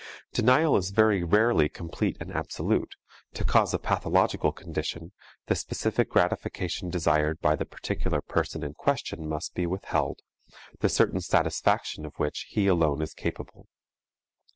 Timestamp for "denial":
0.33-0.77